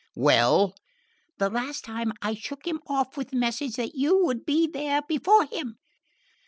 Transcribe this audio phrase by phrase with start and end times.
[0.15, 0.73] "Well?"
[1.37, 5.03] "The last time, I shook him off with the message that you would be there
[5.07, 5.77] before him."